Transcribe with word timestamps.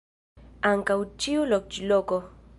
Ankaŭ 0.69 0.97
ĉiu 1.27 1.45
loĝloko. 1.53 2.23